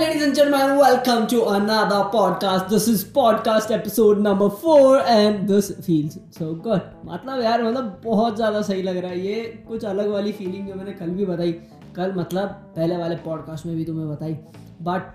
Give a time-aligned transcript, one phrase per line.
[0.00, 2.68] ladies and gentlemen, welcome to another podcast.
[2.68, 6.82] This is podcast episode number four, and this feels so good.
[7.04, 10.74] मतलब यार मतलब बहुत ज़्यादा सही लग रहा है। ये कुछ अलग वाली फीलिंग जो
[10.74, 11.52] मैंने कल भी बताई।
[11.96, 14.38] कल मतलब पहले वाले पॉडकास्ट में भी तुम्हें बताई।
[14.82, 15.12] बट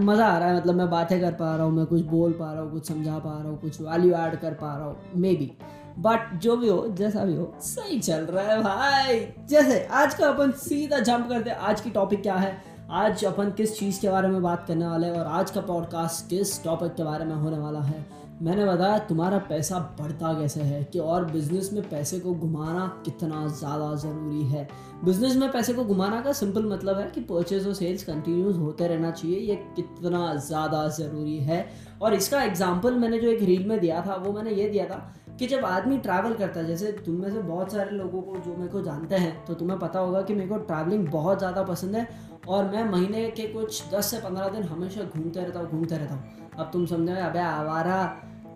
[0.00, 2.52] मज़ा आ रहा है मतलब मैं बातें कर पा रहा हूँ मैं कुछ बोल पा
[2.52, 5.34] रहा हूँ कुछ समझा पा रहा हूँ कुछ वैल्यू ऐड कर पा रहा हूँ मे
[5.36, 5.52] बी
[5.98, 10.28] बट जो भी हो जैसा भी हो सही चल रहा है भाई। जैसे आज का
[10.28, 12.60] अपन सीधा जंप करते हैं। आज की टॉपिक क्या है?
[12.92, 16.28] आज अपन किस चीज़ के बारे में बात करने वाले हैं और आज का पॉडकास्ट
[16.28, 18.04] किस टॉपिक के बारे में होने वाला है?
[18.42, 23.46] मैंने बताया तुम्हारा पैसा बढ़ता कैसे है कि और बिज़नेस में पैसे को घुमाना कितना
[23.50, 24.68] ज़्यादा ज़रूरी है?
[25.04, 28.88] बिज़नेस में पैसे को घुमाना का सिंपल मतलब है कि परचेज और सेल्स कंटिन्यूस होते
[28.88, 31.66] रहना चाहिए, ये कितना ज़्यादा ज़रूरी है।
[32.02, 35.14] और इसका एग्ज़ाम्पल मैंने जो एक रील में दिया था, वो मैंने ये दिया था
[35.38, 38.56] कि जब आदमी ट्रैवल करता है, जैसे तुम में से बहुत सारे लोगों को जो
[38.56, 41.96] मेरे को जानते हैं तो तुम्हें पता होगा कि मेरे को ट्रैवलिंग बहुत ज़्यादा पसंद
[41.96, 42.06] है
[42.48, 46.14] और मैं महीने के कुछ दस से पंद्रह दिन हमेशा घूमते रहता हूँ, घूमते रहता
[46.14, 48.04] हूँ। अब तुम समझोगे अबे आवारा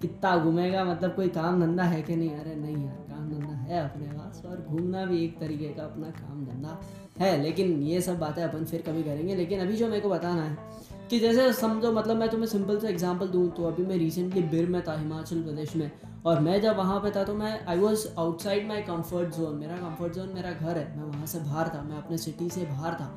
[0.02, 2.30] कितना घूमेगा मतलब कोई काम धंधा है कि नहीं?
[2.30, 6.10] अरे नहीं यार, काम धंधा है अपने पास और घूमना भी एक तरीके का अपना
[6.12, 6.78] काम धंधा
[7.18, 10.42] है, लेकिन ये सब बातें अपन फिर कभी करेंगे। लेकिन अभी जो मेरे को बताना
[10.42, 10.74] है
[11.10, 14.68] कि जैसे समझो मतलब मैं तुम्हें सिंपल से एग्जांपल दूँ तो अभी मैं रिसेंटली बिर
[14.68, 15.90] में था, हिमाचल प्रदेश में,
[16.26, 19.76] और मैं जब वहाँ पे था तो मैं I was outside my comfort zone मेरा
[19.76, 22.94] कंफर्ट जोन मेरा घर है, मैं वहाँ से बाहर था, मैं अपने सिटी से बाहर
[22.94, 23.14] था।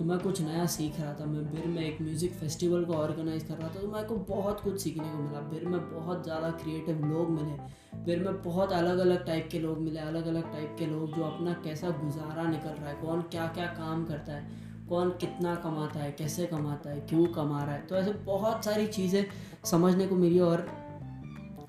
[0.00, 3.42] तो मैं कुछ नया सीख रहा था, मैं बिर में एक म्यूज़िक फेस्टिवल को ऑर्गेनाइज
[3.44, 6.50] कर रहा था तो मेरे को बहुत कुछ सीखने को मिला। बिर में बहुत ज़्यादा
[6.62, 10.76] क्रिएटिव लोग मिले बिर में बहुत अलग अलग टाइप के लोग मिले अलग अलग टाइप
[10.78, 14.48] के लोग जो अपना कैसा गुजारा निकल रहा है, कौन क्या क्या काम करता है,
[14.88, 18.86] कौन कितना कमाता है, कैसे कमाता है, क्यों कमा रहा है। तो ऐसे बहुत सारी
[18.88, 19.24] चीज़ें
[19.64, 20.66] समझने को मिली और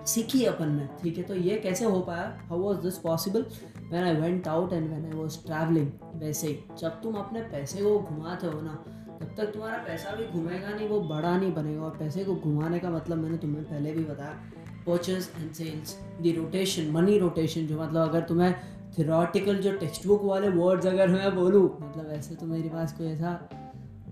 [0.05, 2.25] सीखी अपन ने। ठीक है तो ये कैसे हो पाया?
[2.49, 3.45] How was this possible
[3.91, 7.81] when I went out and when I was travelling वैसे ही। जब तुम अपने पैसे
[7.81, 8.73] को घुमाते हो ना,
[9.21, 12.79] तब तक तुम्हारा पैसा भी घूमेगा नहीं, वो बड़ा नहीं बनेगा। और पैसे को घुमाने
[12.79, 14.41] का मतलब मैंने तुम्हें पहले भी बताया
[14.87, 18.53] purchase and sales the rotation money rotation जो मतलब अगर तुम्हें
[18.97, 23.07] थियोरटिकल जो टेक्स्ट बुक वाले वर्ड्स अगर मैं बोलूँ मतलब ऐसे तो मेरे पास कोई
[23.07, 23.33] ऐसा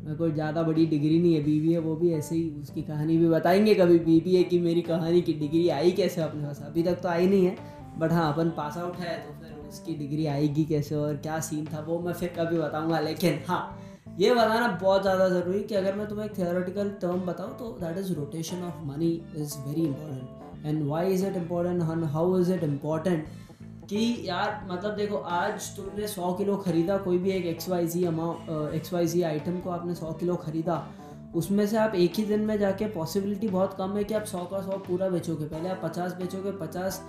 [0.07, 3.27] कोई ज़्यादा बड़ी डिग्री नहीं है बीबी है, वो भी ऐसे ही उसकी कहानी भी
[3.29, 6.61] बताएँगे कभी बीबी है कि मेरी कहानी की डिग्री आई कैसे अपने पास?
[6.65, 7.55] अभी तक तो आई नहीं है
[7.99, 11.65] बट हाँ अपन पास आउट है तो फिर उसकी डिग्री आएगी कैसे और क्या सीन
[11.65, 13.79] था वो मैं फिर कभी बताऊँगा, लेकिन हाँ
[14.19, 17.97] ये बताना बहुत ज़्यादा ज़रूरी कि अगर मैं तुम्हें एक थियोरटिकल टर्म बताऊँ तो that
[17.97, 22.51] is rotation of money is very important and why is it important and how is
[22.53, 23.25] it important
[23.89, 28.03] कि यार मतलब देखो, आज तुमने सौ किलो ख़रीदा, कोई भी एक X Y Z
[28.05, 30.75] amount X Y Z item को आपने सौ किलो ख़रीदा,
[31.35, 34.43] उसमें से आप एक ही दिन में जाके पॉसिबिलिटी बहुत कम है कि आप सौ
[34.45, 37.01] का सौ पूरा बेचोगे। पहले आप पचास बेचोगे, पचास,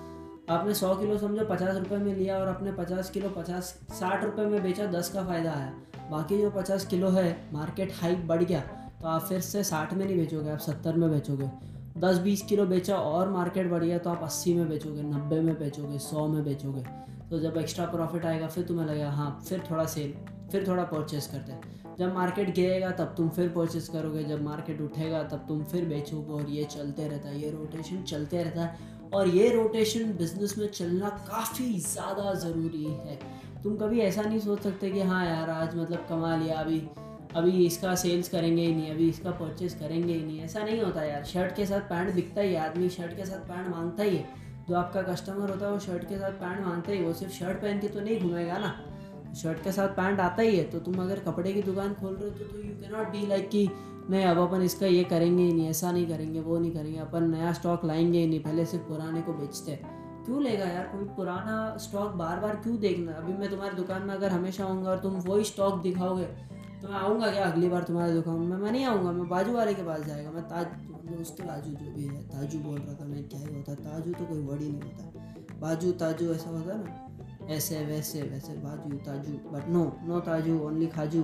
[0.51, 4.47] आपने सौ किलो समझो, पचास रुपये में लिया और आपने पचास किलो, पचास, साठ रुपये
[4.47, 5.73] में बेचा, दस का फ़ायदा आया
[6.11, 8.61] बाकी जो पचास किलो है मार्केट हाइक बढ़ गया
[9.01, 11.51] तो आप फिर से साठ में नहीं बेचोगे, आप सत्तर में बेचोगे।
[12.01, 15.55] दस बीस किलो बेचा और मार्केट बढ़ गया तो आप अस्सी में बेचोगे, नब्बे में
[15.59, 16.85] बेचोगे, सौ में बेचोगे।
[17.31, 20.15] तो जब एक्स्ट्रा प्रॉफिट आएगा, फिर तुम्हें लगेगा हाँ फिर थोड़ा सेल
[20.53, 24.81] फिर थोड़ा परचेस करते हैं। जब मार्केट गिरेगा, तब तुम फिर परचेस करोगे। जब मार्केट
[24.81, 29.11] उठेगा, तब तुम फिर बेचोगे। और ये चलते रहता है, ये रोटेशन चलते रहता है।
[29.15, 33.19] और ये रोटेशन बिज़नेस में चलना काफ़ी ज़्यादा ज़रूरी है।
[33.63, 36.79] तुम कभी ऐसा नहीं सोच सकते कि हाँ यार, आज मतलब कमा लिया, अभी
[37.37, 41.03] अभी इसका सेल्स करेंगे ही नहीं अभी इसका परचेज करेंगे ही नहीं। ऐसा नहीं होता
[41.03, 44.17] यार। शर्ट के साथ पैंट बिकता ही है आदमी। शर्ट के साथ पैंट माँगता ही
[44.17, 44.29] है।
[44.69, 47.59] जो आपका कस्टमर होता है वो शर्ट के साथ पैंट माँगता ही वो सिर्फ़ शर्ट
[47.59, 51.03] पहन के तो नहीं घूमेगा ना। शर्ट के साथ पैंट आता ही है। तो तुम
[51.03, 53.69] अगर कपड़े की दुकान खोल रहे हो तो, तो you can not be like कि
[54.11, 57.31] नहीं अब अपन इसका ये करेंगे ही नहीं ऐसा नहीं करेंगे वो नहीं करेंगे। अपन
[57.31, 60.85] नया स्टॉक लाएँगे ही नहीं पहले सिर्फ़ पुराने को बेचते हैं। क्यों लेगा यार?
[60.85, 63.13] कोई पुराना स्टॉक बार बार क्यों देखना?
[63.13, 66.29] अभी मैं तुम्हारी दुकान में अगर हमेशा आऊँगा और तुम वही स्टॉक दिखाओगे
[66.83, 67.45] तो मैं आऊँगा क्या?
[67.45, 70.43] अगली बार तुम्हारी दुकान में। मैं नहीं आऊँगा, मैं बाजू वाले के पास जाएगा। मैं
[70.43, 73.75] ताज मतलब उसके बाजू जो भी है, ताजू बोल रहा था मैं, क्या ही होता
[73.75, 77.07] ताजू तो कोई वर्ड ही नहीं होता। बाजू, ताजू ऐसा होता ना?
[77.55, 81.23] ऐसे, वैसे वैसे, बाजू, ताजू बट नो नो ताजू ओनली खाजू।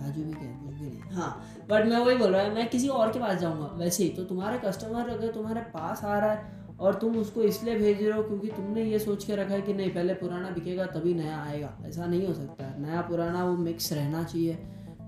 [0.00, 1.30] खाजू भी क्या कुछ भी नहीं। हाँ
[1.70, 4.24] बट मैं वही बोल रहा है, मैं किसी और के पास जाऊँगा। वैसे ही तो
[4.24, 8.22] तुम्हारे कस्टमर अगर तुम्हारे पास आ रहा है और तुम उसको इसलिए भेज रहे हो
[8.22, 11.78] क्योंकि तुमने ये सोच के रखा है कि नहीं, पहले पुराना बिकेगा, तभी नया आएगा।
[11.86, 14.58] ऐसा नहीं हो सकता। नया, पुराना वो मिक्स रहना चाहिए।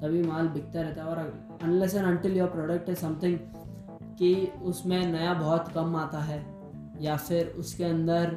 [0.05, 1.19] तभी माल बिकता रहता है और
[1.63, 3.39] unless and until your product is something
[4.19, 6.45] कि उसमें नया बहुत कम आता है
[7.01, 8.37] या फिर उसके अंदर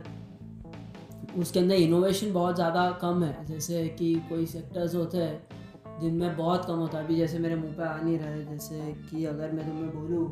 [1.37, 6.65] उसके अंदर इनोवेशन बहुत ज़्यादा कम है। जैसे कि कोई सेक्टर्स होते हैं जिनमें बहुत
[6.65, 9.51] कम होता है। अभी जैसे मेरे मुँह पे आ नहीं रहा है। जैसे कि अगर
[9.51, 10.25] मैं तुम्हें बोलूँ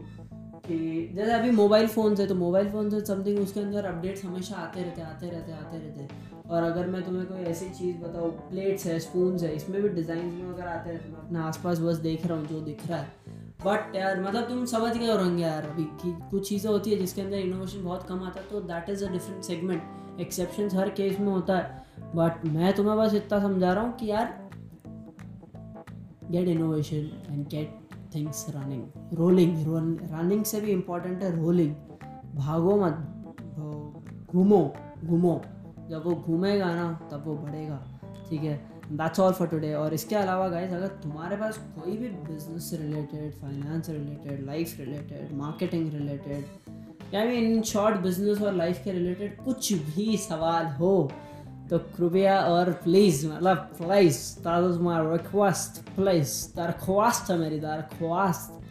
[0.67, 0.77] कि
[1.15, 4.81] जैसे अभी मोबाइल फ़ोन है तो मोबाइल फ़ोन से समथिंग उसके अंदर अपडेट्स हमेशा आते
[4.81, 6.07] रहते आते रहते आते रहते
[6.50, 10.25] और अगर मैं तुम्हें कोई ऐसी चीज़ बताऊँ प्लेट्स है स्पून है, इसमें भी डिज़ाइन
[10.25, 13.00] में अगर आते हैं तो मैं अपने आसपास बस देख रहा हूँ जो दिख रहा
[13.00, 13.33] है।
[13.65, 17.21] बट यार मतलब तुम समझ गए होंगे यार अभी कि कुछ चीज़ें होती है जिसके
[17.21, 21.19] अंदर इनोवेशन बहुत कम आता है तो that is a different segment exception her case
[21.19, 24.33] में होता है। बट मैं तुम्हें बस इतना समझा रहा हूँ कि यार
[26.31, 27.84] get innovation and get
[28.15, 28.83] things running
[29.13, 29.57] rolling
[30.12, 31.75] running से भी इम्पोर्टेंट है रोलिंग
[32.35, 33.12] भागो मत
[34.31, 34.73] घूमो
[35.06, 35.41] घूमो.
[35.89, 38.00] जब वो घूमेगा ना, तब वो बढ़ेगा.
[38.29, 38.75] ठीक है?
[38.91, 43.33] दैट्स ऑल फॉर टुडे और इसके अलावा गाइस अगर तुम्हारे पास कोई भी business related
[43.33, 46.45] finance related life related marketing related
[47.13, 51.12] या भी इन शॉर्ट बिज़नेस और लाइफ के रिलेटेड कुछ भी सवाल हो
[51.69, 58.62] तो कृपया और प्लीज़ मतलब please that my request please दरख्वास्त है मेरी, दरख्वास्त।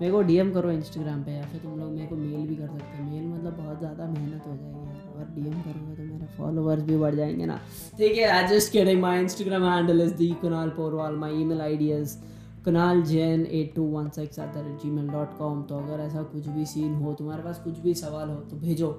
[0.00, 2.66] मेरे को डीएम करो इंस्टाग्राम पे या फिर तुम लोग मेरे को मेल भी कर
[2.68, 6.82] सकते हो। मेल मतलब बहुत ज़्यादा मेहनत हो जाएगी और डीएम करोगे तो मेरे फॉलोअर्स
[6.82, 7.58] भी बढ़ जाएँगे ना।
[7.98, 12.16] ठीक है I just my Instagram handle is the Kunal Porwal my email ID is
[12.64, 16.22] Kunal Jain at two one six at the rate Gmail dot com तो अगर ऐसा
[16.24, 18.90] कुछ भी सीन हो, तुम्हारे पास कुछ भी सवाल हो तो भेजो।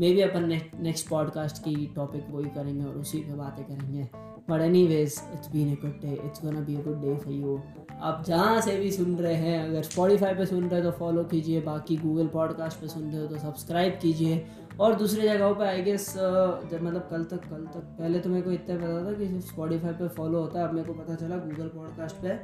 [0.00, 0.48] मे भी अपन
[0.80, 4.08] नेक्स्ट पॉडकास्ट की टॉपिक वही करेंगे और उसी पे बातें करेंगे।
[4.50, 7.60] But anyways it's been a good day it's gonna be a good day for you
[8.00, 11.24] आप जहाँ से भी सुन रहे हैं, अगर स्पॉटीफाई पे सुन रहे हो तो फॉलो
[11.24, 14.44] कीजिए। बाकी गूगल पॉडकास्ट पे सुन रहे हो तो सब्सक्राइब कीजिए।
[14.80, 18.42] और दूसरी जगहों पे आई गेस जब मतलब कल तक कल तक, पहले तो मेरे
[18.42, 21.14] को इतना पता था कि सिर्फ़ स्पॉटीफाई पे फॉलो होता है। अब मेरे को पता
[21.16, 22.36] चला गूगल पॉडकास्ट पे।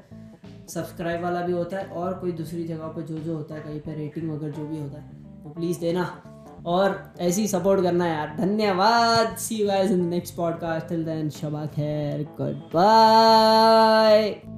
[0.68, 3.80] सब्सक्राइब वाला भी होता है और कोई दूसरी जगह पर जो जो होता है, कहीं
[3.80, 5.10] पर रेटिंग वगैरह जो भी होता है
[5.44, 6.22] तो प्लीज़ देना।
[6.66, 11.66] और ऐसे ही सपोर्ट करना यार। धन्यवाद। See ya's in next podcast till then Shaba
[11.66, 14.53] खैर गुड बाय